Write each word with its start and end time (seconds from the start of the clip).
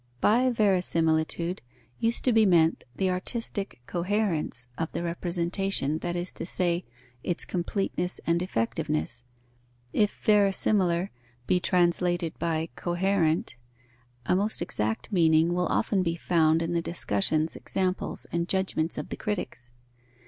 By 0.19 0.49
verisimilitude 0.49 1.59
used 1.99 2.23
to 2.23 2.33
be 2.33 2.43
meant 2.43 2.85
the 2.95 3.11
artistic 3.11 3.81
coherence 3.85 4.67
of 4.75 4.91
the 4.93 5.03
representation, 5.03 5.99
that 5.99 6.15
is 6.15 6.33
to 6.33 6.43
say, 6.43 6.85
its 7.23 7.45
completeness 7.45 8.19
and 8.25 8.41
effectiveness. 8.41 9.23
If 9.93 10.19
"verisimilar" 10.23 11.11
be 11.45 11.59
translated 11.59 12.33
by 12.39 12.69
"coherent," 12.75 13.57
a 14.25 14.35
most 14.35 14.59
exact 14.59 15.11
meaning 15.11 15.53
will 15.53 15.67
often 15.67 16.01
be 16.01 16.15
found 16.15 16.63
in 16.63 16.73
the 16.73 16.81
discussions, 16.81 17.55
examples, 17.55 18.25
and 18.31 18.49
judgments 18.49 18.97
of 18.97 19.09
the 19.09 19.17
critics. 19.17 19.69